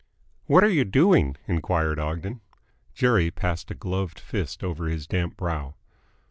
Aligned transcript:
"What 0.47 0.63
are 0.63 0.67
you 0.67 0.83
doing?" 0.83 1.37
enquired 1.47 1.99
Ogden. 1.99 2.41
Jerry 2.95 3.29
passed 3.29 3.69
a 3.69 3.75
gloved 3.75 4.19
fist 4.19 4.63
over 4.63 4.87
his 4.87 5.05
damp 5.05 5.37
brow. 5.37 5.75